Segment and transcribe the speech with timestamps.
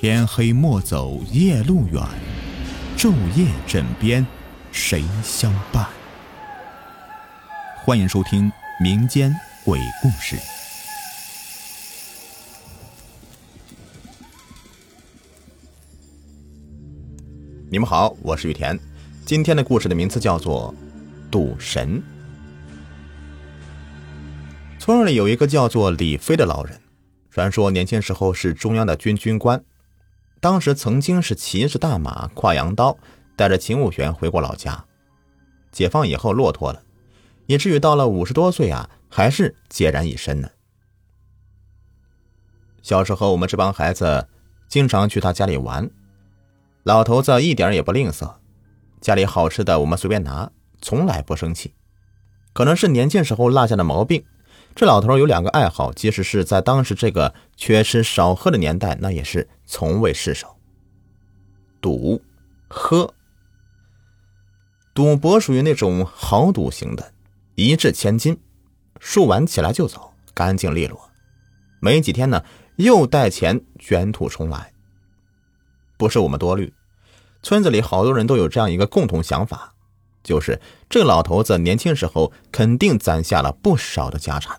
[0.00, 2.00] 天黑莫走夜路远，
[2.96, 4.24] 昼夜枕边
[4.70, 5.88] 谁相伴？
[7.84, 8.48] 欢迎收听
[8.80, 9.34] 民间
[9.64, 10.36] 鬼故事。
[17.68, 18.78] 你们好，我是雨田。
[19.26, 20.72] 今天的故事的名字叫做
[21.28, 22.00] 《赌神》。
[24.78, 26.80] 村里有一个叫做李飞的老人，
[27.32, 29.60] 传说年轻时候是中央的军军官，
[30.40, 32.96] 当时曾经是骑着大马，挎洋刀，
[33.36, 34.84] 带着勤务员回过老家。
[35.72, 36.82] 解放以后落拓了，
[37.46, 40.48] 以至于到了五十多岁啊，还是孑然一身呢。
[42.82, 44.28] 小时候，我们这帮孩子
[44.68, 45.90] 经常去他家里玩。
[46.84, 48.36] 老头子一点也不吝啬，
[49.00, 51.74] 家里好吃的我们随便拿，从来不生气。
[52.54, 54.24] 可能是年轻时候落下的毛病，
[54.78, 60.56] 这老头有两个爱好，即使是在当时这个缺吃少喝的年代，那也是从未失手。
[61.80, 62.22] 赌、
[62.68, 63.12] 喝、
[64.94, 67.12] 赌博属于那种豪赌型的，
[67.56, 68.38] 一掷千金，
[69.00, 71.10] 输完起来就走，干净利落。
[71.80, 72.44] 没几天呢，
[72.76, 74.72] 又带钱卷土重来。
[75.96, 76.72] 不是我们多虑。
[77.42, 79.74] 村子里好多人都有这样一个共同想法，
[80.22, 84.56] 就是这老头子年轻时候肯定攒下了不少的家产。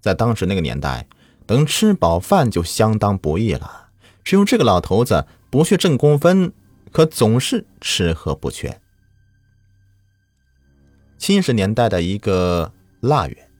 [0.00, 1.06] 在当时那个年代，
[1.46, 3.88] 能吃饱饭就相当不易了。
[4.22, 6.52] 只有这个老头子不去挣工分，
[6.92, 8.80] 可总是吃喝不缺。
[11.18, 13.50] 七十年代的一个腊月，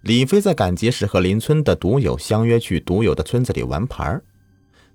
[0.00, 4.20] 李飞在赶集时和邻村的独友相约去独友的村子里玩牌。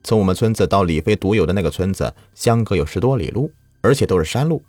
[0.04, 3.52] 从我们村子到李飞独有的那个村子，相隔有十多里路，
[3.82, 4.64] 而且都是山路，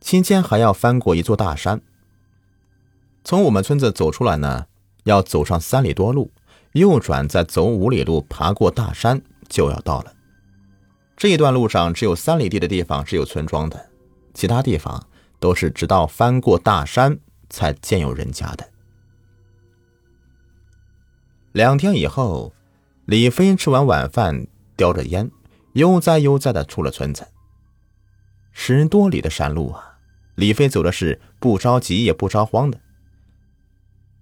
[0.00, 1.80] 期间还要翻过一座大山。
[3.22, 4.66] 从我们村子走出来呢，
[5.04, 6.30] 要走上三里多路，
[6.72, 10.12] 右转再走五里路，爬过大山就要到了。
[11.16, 13.90] 这一段路上只有三里地的地方是有村庄的，
[14.34, 15.06] 其他地方
[15.38, 18.68] 都是直到翻过大山才见有人家的。
[21.52, 22.52] 两天以后。
[23.06, 25.28] 李飞吃完晚饭，叼着烟，
[25.72, 27.26] 悠哉悠哉的出了村子。
[28.52, 29.98] 十多里的山路啊，
[30.36, 32.78] 李飞走的是不着急也不着慌的。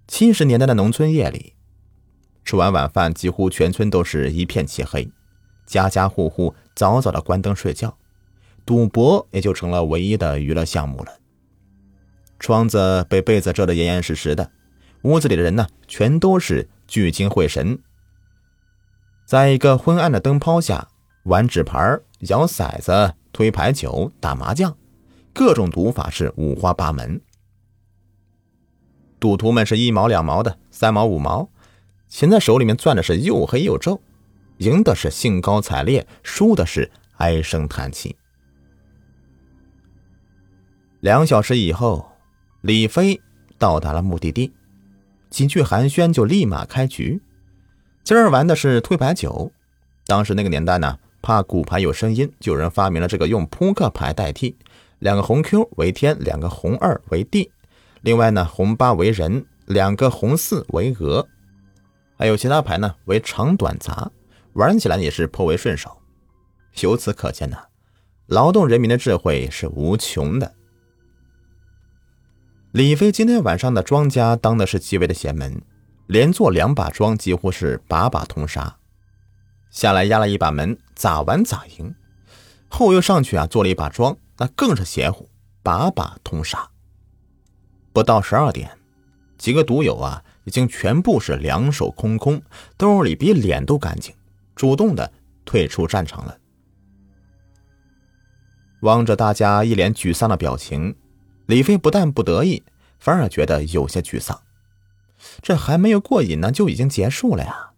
[0.09, 1.53] 七十年代的农村夜里，
[2.43, 5.07] 吃完晚饭，几乎全村都是一片漆黑，
[5.67, 7.95] 家家户户早早的关灯睡觉，
[8.65, 11.19] 赌博也就成了唯一的娱乐项目了。
[12.39, 14.49] 窗子被被子遮得严严实实的，
[15.03, 17.77] 屋子里的人呢，全都是聚精会神。
[19.27, 20.87] 在一个昏暗的灯泡下
[21.25, 24.75] 玩纸牌、摇骰子、推牌九、打麻将，
[25.33, 27.21] 各种赌法是五花八门。
[29.19, 31.49] 赌徒们是一毛两毛的，三毛五毛，
[32.07, 34.01] 钱在手里面攥的是又黑又皱，
[34.57, 38.15] 赢的是兴高采烈，输的是唉声叹气。
[41.01, 42.11] 两小时以后，
[42.61, 43.19] 李飞
[43.57, 44.53] 到达了目的地，
[45.29, 47.21] 几句寒暄就立马开局。
[48.03, 49.51] 今儿玩的是推牌九，
[50.05, 54.55] 当时那个年代呢，怕骨牌有声音，就有人发明了这个用扑克牌代替，
[54.99, 57.51] 两个红 Q 为天，两个红二为地，
[58.01, 61.27] 另外呢红八为人，两个红四为鹅，
[62.17, 64.11] 还有其他牌呢为长短杂，
[64.53, 66.01] 玩起来也是颇为顺手。
[66.81, 67.57] 由此可见呢，
[68.27, 70.53] 劳动人民的智慧是无穷的。
[72.71, 75.61] 李飞今天晚上的庄家当的是极为的邪门。
[76.07, 78.77] 连做两把庄，几乎是把把通杀。
[79.69, 81.93] 下来压了一把门，咋玩咋赢。
[82.67, 85.29] 后又上去啊，做了一把庄，那更是邪乎，
[85.61, 86.71] 把把通杀。
[87.91, 88.69] 不到十二点，
[89.37, 92.41] 几个赌友啊，已经全部是两手空空，
[92.77, 94.13] 兜里比脸都干净，
[94.55, 95.11] 主动的
[95.45, 96.37] 退出战场了。
[98.81, 100.95] 望着大家一脸沮丧的表情，
[101.47, 102.63] 李飞不但不得意，
[102.99, 104.39] 反而觉得有些沮丧。
[105.41, 107.71] 这还没有过瘾呢，就已经结束了呀！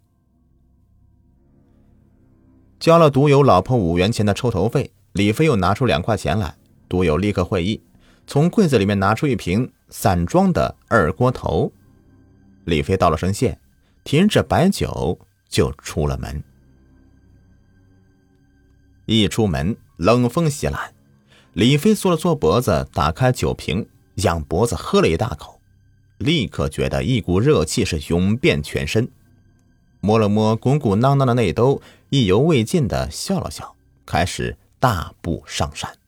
[2.78, 6.56] 交了赌友老婆五元钱的抽头费，李飞又拿出两块钱来，
[6.88, 7.82] 赌友立刻会意，
[8.26, 11.70] 从柜子里面拿出一瓶散装的二锅头。
[12.64, 13.58] 李飞道了声谢，
[14.02, 16.42] 提着白酒就出了门。
[19.04, 20.94] 一出门，冷风袭来，
[21.52, 25.60] 李飞缩了缩脖子，打开酒瓶，仰脖子喝了一大口。
[26.18, 29.10] 立刻觉得一股热气是涌遍全身，
[30.00, 33.74] 摸了摸鼓鼓囊囊的内兜，意犹未尽的笑了笑，
[34.06, 35.98] 开始大步上山。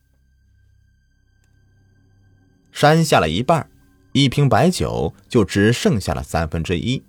[2.71, 3.69] 山下了一半，
[4.15, 7.03] 一瓶白酒就只剩下了三分之一，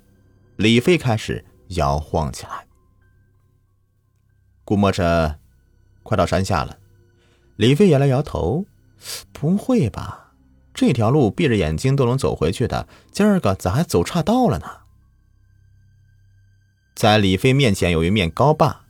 [0.56, 2.66] 李飞开始摇晃起来。
[4.64, 5.38] 估摸着
[6.02, 6.76] 快到山下了。
[7.54, 8.66] 李飞摇了摇头
[9.32, 10.32] ：“不会吧？
[10.74, 14.66] 这条路闭着眼睛都能走回去的，今儿个咋还走岔道了呢？”
[16.96, 18.84] 在李飞面前有一面高坝，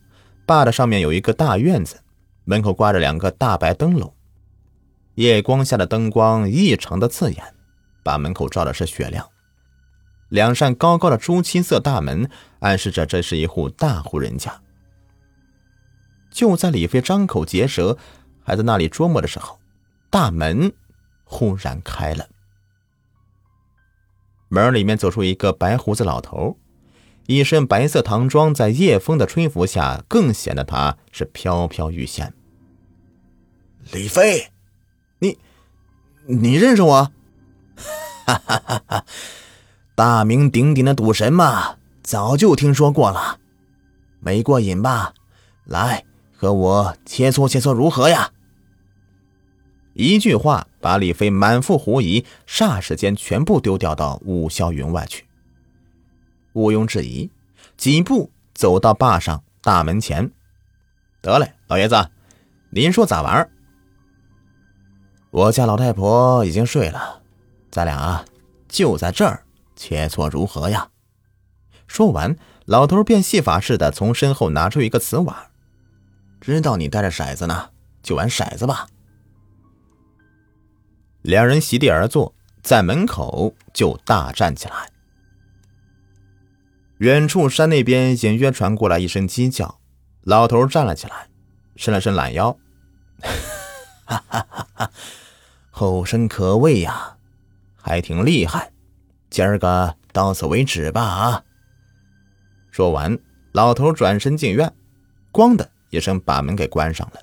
[0.46, 2.00] 坝的上面有一个大院子，
[2.44, 4.14] 门口挂着两个大白灯笼，
[5.16, 7.52] 夜光下的灯光异常的刺眼，
[8.06, 9.28] 把门口照的是雪亮。
[10.28, 12.30] 两扇高高的朱漆色大门
[12.60, 14.62] 暗示着这是一户大户人家。
[16.30, 17.98] 就在李飞张口结舌，
[18.44, 19.58] 还在那里琢磨的时候，
[20.08, 20.72] 大门
[21.24, 22.28] 忽然开了，
[24.48, 26.56] 门里面走出一个白胡子老头，
[27.26, 32.32] 一身白色唐装，在夜风的吹拂下，更显得他是飘飘欲仙。
[33.92, 34.52] 李飞，
[35.18, 35.38] 你，
[36.26, 37.12] 你认识我？
[38.26, 39.04] 哈哈哈哈！
[39.94, 43.38] 大名鼎鼎的赌神嘛，早就听说过了。
[44.20, 45.14] 没过瘾吧？
[45.64, 46.04] 来
[46.36, 48.30] 和我切磋切磋如何呀？
[49.94, 55.24] 一句话把李飞满腹狐疑霎时间全部丢掉到雾霄云外去。
[56.52, 57.30] 毋庸置疑，
[57.76, 60.30] 几步走到坝上大门前。
[61.22, 62.10] 得嘞，老爷子，
[62.70, 63.48] 您说咋玩？
[65.30, 67.22] 我家老太婆已经睡了，
[67.76, 68.24] 咱俩啊
[68.70, 69.44] 就在这儿。
[69.76, 70.88] 切磋如何呀？
[71.86, 72.34] 说完，
[72.64, 75.36] 老头便戏法似的从身后拿出一个瓷碗，
[76.40, 77.68] 知道你带着骰子呢，
[78.02, 78.86] 就玩骰子吧。
[81.20, 84.90] 两人席地而坐，在门口就大战起来。
[86.96, 89.78] 远处山那边隐约传过来一声鸡叫，
[90.22, 91.28] 老头站了起来，
[91.76, 92.56] 伸了伸懒腰，
[94.06, 94.90] 哈哈哈哈！
[95.70, 97.15] 后生可畏呀，
[97.86, 98.72] 还挺厉害。
[99.30, 101.00] 今儿个到此为止吧！
[101.02, 101.44] 啊！
[102.72, 103.16] 说完，
[103.52, 104.74] 老头转身进院，
[105.32, 107.20] 咣的一声把门给关上了。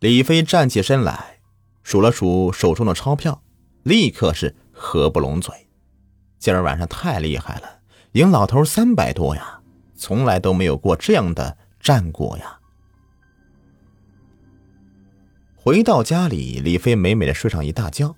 [0.00, 1.38] 李飞站起身来，
[1.84, 3.40] 数了数手中的钞票，
[3.84, 5.54] 立刻是合不拢嘴。
[6.40, 7.78] 今儿晚上太厉害了，
[8.12, 9.60] 赢老头三百多呀！
[9.94, 12.58] 从来都没有过这样的战果呀！
[15.54, 18.16] 回到家里，李飞美美的睡上一大觉。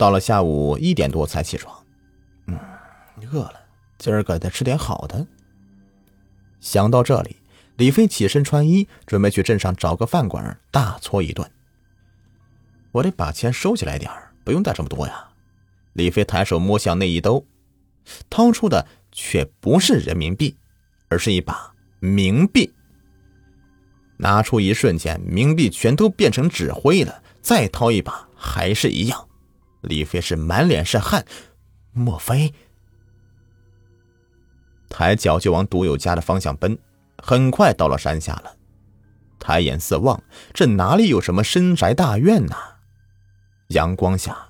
[0.00, 1.84] 到了下午一点多才起床，
[2.46, 2.58] 嗯，
[3.30, 3.52] 饿了，
[3.98, 5.26] 今儿个得吃点好的。
[6.58, 7.36] 想到这里，
[7.76, 11.46] 李飞起身穿衣，准备去镇上找个饭馆大搓一顿。
[12.92, 14.10] 我得把钱收起来点
[14.42, 15.28] 不用带这么多呀。
[15.92, 17.44] 李飞抬手摸向内衣兜，
[18.30, 20.56] 掏出的却不是人民币，
[21.10, 22.72] 而是一把冥币。
[24.16, 27.22] 拿出一瞬间，冥币全都变成纸灰了。
[27.42, 29.26] 再掏一把，还是一样。
[29.82, 31.24] 李飞是满脸是汗，
[31.92, 32.52] 莫非？
[34.88, 36.76] 抬脚就往独有家的方向奔，
[37.22, 38.56] 很快到了山下了。
[39.38, 40.22] 抬眼四望，
[40.52, 42.56] 这哪里有什么深宅大院呢？
[43.68, 44.48] 阳光下，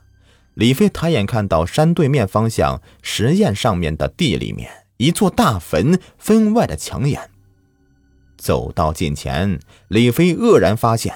[0.55, 7.31] 李飞抬眼看到山对面方向石堰上面的地里面，一座大坟分外的抢眼。
[8.37, 11.15] 走到近前，李飞愕然发现。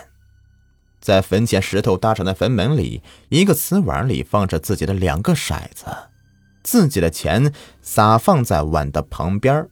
[1.05, 5.85] 在坟前石头搭成的坟门里，一个瓷碗里放着自己的两个骰子，
[6.63, 7.53] 自己的钱
[7.83, 9.69] 撒放在碗的旁边。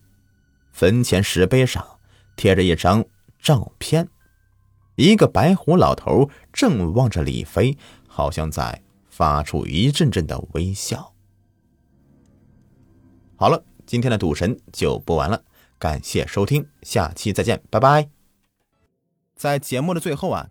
[0.73, 1.83] 坟前石碑上
[2.37, 3.03] 贴着一张
[3.41, 4.11] 照片，
[4.97, 11.15] 一个白胡老头正望着李飞，好像在发出一阵阵的微笑。
[13.37, 15.43] 好了，今天的赌神就播完了，
[15.79, 18.11] 感谢收听，下期再见，拜拜。
[19.35, 20.51] 在节目的最后啊。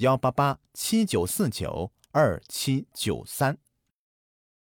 [0.00, 3.58] 幺八八七九四九二七九三。